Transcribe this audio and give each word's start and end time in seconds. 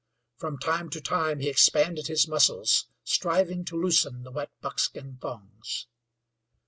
From 0.37 0.57
time 0.57 0.89
to 0.89 0.99
time 0.99 1.41
he 1.41 1.47
expanded 1.47 2.07
his 2.07 2.27
muscles, 2.27 2.87
striving 3.03 3.63
to 3.65 3.79
loosen 3.79 4.23
the 4.23 4.31
wet 4.31 4.49
buckskin 4.59 5.19
thongs. 5.21 5.85